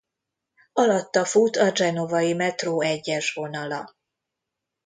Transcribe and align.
Alatta 0.83 1.25
fut 1.25 1.55
a 1.57 1.71
Genovai 1.71 2.33
metró 2.33 2.79
egyes 2.81 3.33
vonala. 3.33 3.95